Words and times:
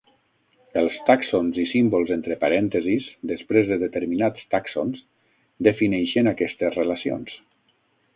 Els 0.79 0.95
tàxons 1.09 1.57
i 1.63 1.65
símbols 1.71 2.13
entre 2.15 2.37
parèntesis 2.43 3.09
després 3.31 3.69
de 3.73 3.77
determinats 3.83 4.47
tàxons 4.55 5.03
defineixen 5.69 6.31
aquestes 6.33 6.75
relacions. 6.81 7.37